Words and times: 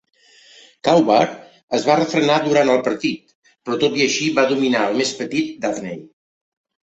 Crowbar 0.85 1.25
es 1.79 1.83
va 1.89 1.97
refrenar 1.99 2.37
durant 2.45 2.71
el 2.75 2.81
partit, 2.87 3.35
però 3.67 3.77
tot 3.83 3.99
i 4.01 4.03
així 4.07 4.29
va 4.39 4.47
dominar 4.53 4.81
el 4.93 4.97
més 5.03 5.11
petit 5.21 5.53
Daffney. 5.67 6.01